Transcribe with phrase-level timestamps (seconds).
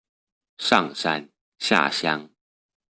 [0.57, 1.29] 上山
[1.59, 2.31] 下鄉